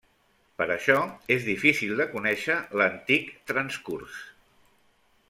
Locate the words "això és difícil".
0.75-1.93